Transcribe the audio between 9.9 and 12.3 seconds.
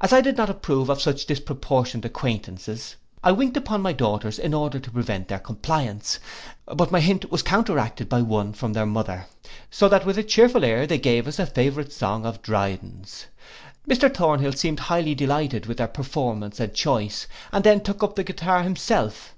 that with a chearful air they gave us, a favourite song